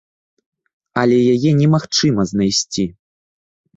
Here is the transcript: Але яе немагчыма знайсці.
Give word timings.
Але 1.01 1.19
яе 1.35 1.51
немагчыма 1.61 2.21
знайсці. 2.33 2.83